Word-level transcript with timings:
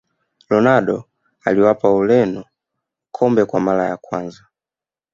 ronaldo 0.49 1.03
aliwapa 1.45 1.91
ureno 1.91 2.45
kombe 3.11 3.45
kwa 3.45 3.59
mara 3.59 3.85
ya 3.87 3.97
kwanza 3.97 4.47